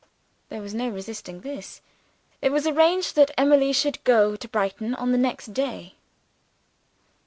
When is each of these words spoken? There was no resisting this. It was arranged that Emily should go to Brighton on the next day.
There 0.49 0.63
was 0.63 0.73
no 0.73 0.89
resisting 0.89 1.41
this. 1.41 1.79
It 2.41 2.51
was 2.51 2.65
arranged 2.65 3.15
that 3.17 3.29
Emily 3.37 3.71
should 3.71 4.03
go 4.03 4.35
to 4.35 4.47
Brighton 4.47 4.95
on 4.95 5.11
the 5.11 5.17
next 5.19 5.53
day. 5.53 5.93